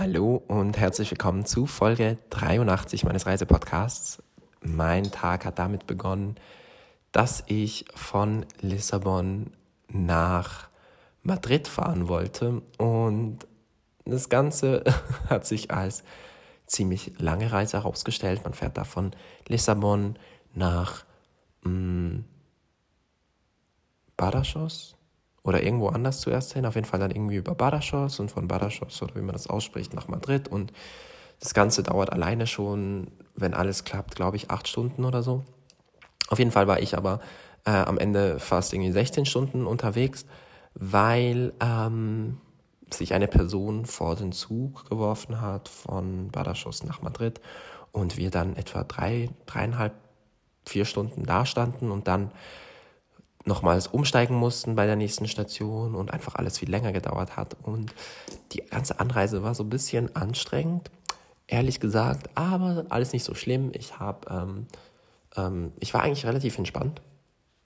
Hallo 0.00 0.42
und 0.48 0.78
herzlich 0.78 1.10
willkommen 1.10 1.44
zu 1.44 1.66
Folge 1.66 2.16
83 2.30 3.04
meines 3.04 3.26
Reisepodcasts. 3.26 4.22
Mein 4.62 5.12
Tag 5.12 5.44
hat 5.44 5.58
damit 5.58 5.86
begonnen, 5.86 6.36
dass 7.12 7.44
ich 7.48 7.84
von 7.94 8.46
Lissabon 8.62 9.50
nach 9.88 10.70
Madrid 11.22 11.68
fahren 11.68 12.08
wollte 12.08 12.62
und 12.78 13.40
das 14.06 14.30
Ganze 14.30 14.84
hat 15.28 15.44
sich 15.44 15.70
als 15.70 16.02
ziemlich 16.64 17.18
lange 17.18 17.52
Reise 17.52 17.76
herausgestellt. 17.76 18.42
Man 18.42 18.54
fährt 18.54 18.78
da 18.78 18.84
von 18.84 19.10
Lissabon 19.48 20.18
nach 20.54 21.04
mh, 21.62 21.72
mm, 21.72 22.24
Badajoz 24.16 24.96
oder 25.42 25.62
irgendwo 25.62 25.88
anders 25.88 26.20
zuerst 26.20 26.52
hin. 26.52 26.66
Auf 26.66 26.74
jeden 26.74 26.86
Fall 26.86 27.00
dann 27.00 27.10
irgendwie 27.10 27.36
über 27.36 27.54
Badajoz 27.54 28.18
und 28.20 28.30
von 28.30 28.48
Badajoz 28.48 29.00
oder 29.02 29.14
wie 29.14 29.22
man 29.22 29.32
das 29.32 29.48
ausspricht 29.48 29.94
nach 29.94 30.08
Madrid. 30.08 30.48
Und 30.48 30.72
das 31.38 31.54
Ganze 31.54 31.82
dauert 31.82 32.12
alleine 32.12 32.46
schon, 32.46 33.08
wenn 33.34 33.54
alles 33.54 33.84
klappt, 33.84 34.14
glaube 34.16 34.36
ich, 34.36 34.50
acht 34.50 34.68
Stunden 34.68 35.04
oder 35.04 35.22
so. 35.22 35.44
Auf 36.28 36.38
jeden 36.38 36.50
Fall 36.50 36.66
war 36.66 36.80
ich 36.80 36.96
aber 36.96 37.20
äh, 37.64 37.70
am 37.70 37.98
Ende 37.98 38.38
fast 38.38 38.72
irgendwie 38.72 38.92
16 38.92 39.26
Stunden 39.26 39.66
unterwegs, 39.66 40.26
weil 40.74 41.52
ähm, 41.60 42.38
sich 42.94 43.14
eine 43.14 43.28
Person 43.28 43.86
vor 43.86 44.16
den 44.16 44.32
Zug 44.32 44.88
geworfen 44.88 45.40
hat 45.40 45.68
von 45.68 46.28
Badajoz 46.30 46.84
nach 46.84 47.02
Madrid 47.02 47.40
und 47.92 48.16
wir 48.16 48.30
dann 48.30 48.56
etwa 48.56 48.84
drei, 48.84 49.30
dreieinhalb, 49.46 49.94
vier 50.66 50.84
Stunden 50.84 51.24
da 51.24 51.46
standen 51.46 51.90
und 51.90 52.06
dann 52.06 52.30
nochmals 53.44 53.86
umsteigen 53.86 54.36
mussten 54.36 54.74
bei 54.74 54.86
der 54.86 54.96
nächsten 54.96 55.26
Station 55.26 55.94
und 55.94 56.12
einfach 56.12 56.34
alles 56.34 56.58
viel 56.58 56.70
länger 56.70 56.92
gedauert 56.92 57.36
hat. 57.36 57.56
Und 57.62 57.94
die 58.52 58.62
ganze 58.62 59.00
Anreise 59.00 59.42
war 59.42 59.54
so 59.54 59.64
ein 59.64 59.70
bisschen 59.70 60.14
anstrengend, 60.14 60.90
ehrlich 61.46 61.80
gesagt, 61.80 62.30
aber 62.34 62.86
alles 62.90 63.12
nicht 63.12 63.24
so 63.24 63.34
schlimm. 63.34 63.70
Ich 63.74 63.98
habe, 63.98 64.28
ähm, 64.30 64.66
ähm, 65.36 65.72
ich 65.80 65.94
war 65.94 66.02
eigentlich 66.02 66.26
relativ 66.26 66.58
entspannt. 66.58 67.00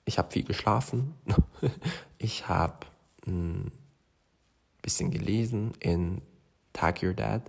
Ich 0.05 0.17
habe 0.17 0.31
viel 0.31 0.43
geschlafen. 0.43 1.13
ich 2.17 2.47
habe 2.47 2.85
ein 3.27 3.71
bisschen 4.81 5.11
gelesen 5.11 5.73
in 5.79 6.21
Tag 6.73 7.01
Your 7.03 7.13
Dad. 7.13 7.41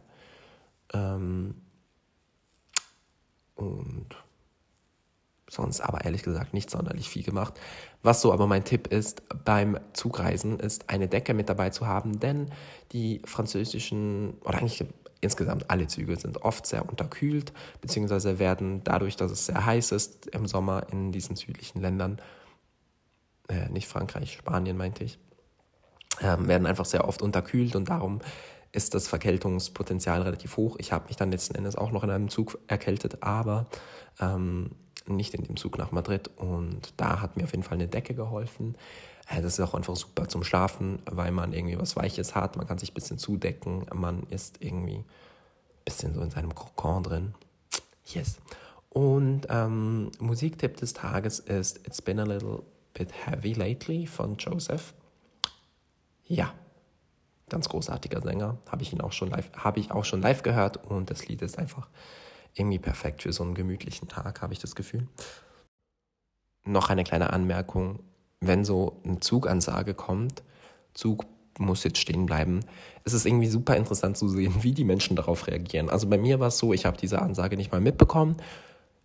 Ähm, 0.92 1.54
und 3.54 4.06
sonst 5.56 5.80
aber 5.80 6.04
ehrlich 6.04 6.22
gesagt 6.22 6.54
nicht 6.54 6.70
sonderlich 6.70 7.08
viel 7.08 7.22
gemacht. 7.24 7.54
Was 8.02 8.20
so 8.20 8.32
aber 8.32 8.46
mein 8.46 8.64
Tipp 8.64 8.86
ist 8.86 9.22
beim 9.44 9.78
Zugreisen, 9.92 10.60
ist 10.60 10.88
eine 10.88 11.08
Decke 11.08 11.34
mit 11.34 11.48
dabei 11.48 11.70
zu 11.70 11.86
haben, 11.86 12.20
denn 12.20 12.50
die 12.92 13.20
französischen 13.24 14.34
oder 14.44 14.58
eigentlich 14.58 14.84
insgesamt 15.20 15.70
alle 15.70 15.86
Züge 15.86 16.16
sind 16.16 16.42
oft 16.42 16.66
sehr 16.66 16.88
unterkühlt, 16.88 17.52
beziehungsweise 17.80 18.38
werden 18.38 18.82
dadurch, 18.84 19.16
dass 19.16 19.32
es 19.32 19.46
sehr 19.46 19.64
heiß 19.64 19.92
ist 19.92 20.26
im 20.26 20.46
Sommer 20.46 20.86
in 20.92 21.10
diesen 21.10 21.36
südlichen 21.36 21.80
Ländern, 21.80 22.20
äh, 23.48 23.68
nicht 23.70 23.88
Frankreich, 23.88 24.34
Spanien 24.34 24.76
meinte 24.76 25.04
ich, 25.04 25.18
äh, 26.20 26.36
werden 26.38 26.66
einfach 26.66 26.84
sehr 26.84 27.08
oft 27.08 27.22
unterkühlt 27.22 27.74
und 27.76 27.88
darum 27.88 28.20
ist 28.72 28.94
das 28.94 29.08
Verkältungspotenzial 29.08 30.22
relativ 30.22 30.56
hoch. 30.58 30.76
Ich 30.78 30.92
habe 30.92 31.06
mich 31.06 31.16
dann 31.16 31.30
letzten 31.30 31.54
Endes 31.54 31.76
auch 31.76 31.92
noch 31.92 32.04
in 32.04 32.10
einem 32.10 32.28
Zug 32.28 32.58
erkältet, 32.66 33.22
aber 33.22 33.66
ähm, 34.20 34.72
nicht 35.06 35.34
in 35.34 35.44
dem 35.44 35.56
Zug 35.56 35.78
nach 35.78 35.92
Madrid. 35.92 36.30
Und 36.36 36.92
da 36.96 37.20
hat 37.20 37.36
mir 37.36 37.44
auf 37.44 37.52
jeden 37.52 37.62
Fall 37.62 37.74
eine 37.74 37.88
Decke 37.88 38.14
geholfen. 38.14 38.76
Äh, 39.28 39.42
das 39.42 39.54
ist 39.54 39.60
auch 39.60 39.74
einfach 39.74 39.96
super 39.96 40.28
zum 40.28 40.44
Schlafen, 40.44 41.00
weil 41.10 41.32
man 41.32 41.52
irgendwie 41.52 41.78
was 41.78 41.96
Weiches 41.96 42.34
hat. 42.34 42.56
Man 42.56 42.66
kann 42.66 42.78
sich 42.78 42.92
ein 42.92 42.94
bisschen 42.94 43.18
zudecken. 43.18 43.86
Man 43.94 44.24
ist 44.30 44.62
irgendwie 44.62 44.98
ein 44.98 45.04
bisschen 45.84 46.14
so 46.14 46.20
in 46.20 46.30
seinem 46.30 46.54
Kokon 46.54 47.02
drin. 47.02 47.34
Yes. 48.06 48.38
Und 48.90 49.46
ähm, 49.50 50.10
Musiktipp 50.20 50.76
des 50.76 50.92
Tages 50.92 51.38
ist 51.38 51.86
It's 51.86 52.00
Been 52.00 52.18
a 52.18 52.24
Little 52.24 52.62
Bit 52.94 53.10
Heavy 53.26 53.52
Lately 53.52 54.06
von 54.06 54.36
Joseph. 54.36 54.94
Ja, 56.24 56.54
ganz 57.48 57.68
großartiger 57.68 58.22
Sänger. 58.22 58.58
Habe 58.70 58.82
ich 58.82 58.92
ihn 58.92 59.00
auch 59.00 59.12
schon 59.12 59.30
live, 59.30 59.50
habe 59.56 59.80
ich 59.80 59.90
auch 59.90 60.04
schon 60.04 60.22
live 60.22 60.42
gehört 60.42 60.84
und 60.86 61.10
das 61.10 61.28
Lied 61.28 61.42
ist 61.42 61.58
einfach 61.58 61.88
irgendwie 62.56 62.78
perfekt 62.78 63.22
für 63.22 63.32
so 63.32 63.44
einen 63.44 63.54
gemütlichen 63.54 64.08
Tag, 64.08 64.42
habe 64.42 64.52
ich 64.52 64.58
das 64.58 64.74
Gefühl. 64.74 65.06
Noch 66.64 66.90
eine 66.90 67.04
kleine 67.04 67.32
Anmerkung, 67.32 68.00
wenn 68.40 68.64
so 68.64 69.00
eine 69.04 69.20
Zugansage 69.20 69.94
kommt, 69.94 70.42
Zug 70.94 71.26
muss 71.58 71.84
jetzt 71.84 71.98
stehen 71.98 72.26
bleiben, 72.26 72.60
ist 73.04 73.12
es 73.12 73.24
irgendwie 73.24 73.46
super 73.46 73.76
interessant 73.76 74.16
zu 74.16 74.28
sehen, 74.28 74.62
wie 74.62 74.72
die 74.72 74.84
Menschen 74.84 75.16
darauf 75.16 75.46
reagieren. 75.46 75.88
Also 75.88 76.08
bei 76.08 76.18
mir 76.18 76.40
war 76.40 76.48
es 76.48 76.58
so, 76.58 76.72
ich 76.72 76.84
habe 76.84 76.96
diese 76.96 77.22
Ansage 77.22 77.56
nicht 77.56 77.72
mal 77.72 77.80
mitbekommen. 77.80 78.36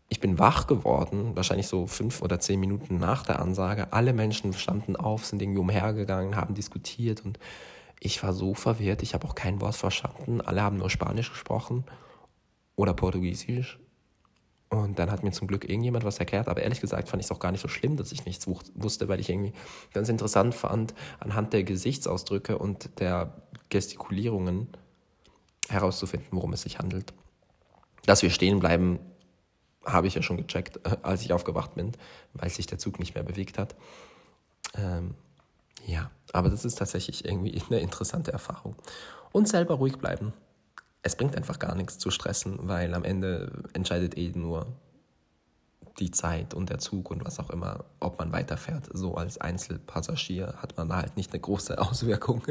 Ich 0.09 0.19
bin 0.19 0.39
wach 0.39 0.67
geworden, 0.67 1.35
wahrscheinlich 1.35 1.67
so 1.67 1.87
fünf 1.87 2.21
oder 2.21 2.39
zehn 2.39 2.59
Minuten 2.59 2.97
nach 2.97 3.23
der 3.23 3.39
Ansage. 3.39 3.93
Alle 3.93 4.11
Menschen 4.11 4.51
standen 4.51 4.97
auf, 4.97 5.25
sind 5.25 5.41
irgendwie 5.41 5.59
umhergegangen, 5.59 6.35
haben 6.35 6.53
diskutiert 6.53 7.23
und 7.23 7.39
ich 8.01 8.21
war 8.21 8.33
so 8.33 8.53
verwirrt. 8.53 9.03
Ich 9.03 9.13
habe 9.13 9.25
auch 9.25 9.35
kein 9.35 9.61
Wort 9.61 9.75
verstanden. 9.75 10.41
Alle 10.41 10.63
haben 10.63 10.77
nur 10.77 10.89
Spanisch 10.89 11.29
gesprochen 11.29 11.85
oder 12.81 12.93
Portugiesisch. 12.93 13.79
Und 14.69 14.99
dann 14.99 15.11
hat 15.11 15.21
mir 15.21 15.31
zum 15.31 15.47
Glück 15.47 15.69
irgendjemand 15.69 16.05
was 16.05 16.17
erklärt, 16.19 16.47
aber 16.47 16.61
ehrlich 16.63 16.79
gesagt 16.79 17.09
fand 17.09 17.21
ich 17.21 17.27
es 17.27 17.31
auch 17.31 17.39
gar 17.39 17.51
nicht 17.51 17.61
so 17.61 17.67
schlimm, 17.67 17.97
dass 17.97 18.13
ich 18.13 18.25
nichts 18.25 18.47
wusste, 18.47 19.09
weil 19.09 19.19
ich 19.19 19.29
irgendwie 19.29 19.53
ganz 19.93 20.07
interessant 20.07 20.55
fand, 20.55 20.93
anhand 21.19 21.51
der 21.51 21.63
Gesichtsausdrücke 21.63 22.57
und 22.57 22.99
der 22.99 23.33
Gestikulierungen 23.67 24.69
herauszufinden, 25.67 26.29
worum 26.31 26.53
es 26.53 26.61
sich 26.61 26.79
handelt. 26.79 27.13
Dass 28.05 28.23
wir 28.23 28.29
stehen 28.29 28.59
bleiben, 28.59 28.99
habe 29.83 30.07
ich 30.07 30.15
ja 30.15 30.21
schon 30.21 30.37
gecheckt, 30.37 30.79
als 31.03 31.21
ich 31.21 31.33
aufgewacht 31.33 31.75
bin, 31.75 31.91
weil 32.33 32.49
sich 32.49 32.65
der 32.65 32.77
Zug 32.77 32.97
nicht 32.97 33.13
mehr 33.13 33.23
bewegt 33.23 33.57
hat. 33.57 33.75
Ähm, 34.75 35.15
ja, 35.85 36.11
aber 36.31 36.49
das 36.49 36.63
ist 36.63 36.77
tatsächlich 36.77 37.25
irgendwie 37.25 37.61
eine 37.69 37.81
interessante 37.81 38.31
Erfahrung. 38.31 38.75
Und 39.33 39.49
selber 39.49 39.75
ruhig 39.75 39.97
bleiben 39.97 40.33
es 41.03 41.15
bringt 41.15 41.35
einfach 41.35 41.59
gar 41.59 41.75
nichts 41.75 41.97
zu 41.97 42.11
stressen, 42.11 42.59
weil 42.61 42.93
am 42.93 43.03
Ende 43.03 43.51
entscheidet 43.73 44.17
eh 44.17 44.31
nur 44.35 44.67
die 45.99 46.11
Zeit 46.11 46.53
und 46.53 46.69
der 46.69 46.79
Zug 46.79 47.11
und 47.11 47.25
was 47.25 47.39
auch 47.39 47.49
immer, 47.49 47.85
ob 47.99 48.19
man 48.19 48.31
weiterfährt. 48.31 48.89
So 48.93 49.15
als 49.15 49.39
Einzelpassagier 49.39 50.55
hat 50.57 50.77
man 50.77 50.89
da 50.89 50.97
halt 50.97 51.17
nicht 51.17 51.31
eine 51.31 51.39
große 51.39 51.77
Auswirkung. 51.81 52.43